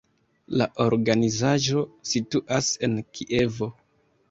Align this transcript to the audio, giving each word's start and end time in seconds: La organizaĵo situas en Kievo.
La 0.61 0.67
organizaĵo 0.85 1.85
situas 2.13 2.73
en 2.89 2.99
Kievo. 3.21 3.73